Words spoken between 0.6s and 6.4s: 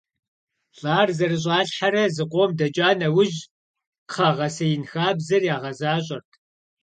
ЛӀар зэрыщӀалъхьэрэ зыкъом дэкӀа нэужь кхъэ гъэсеин хабзэр ягъэзащӀэрт.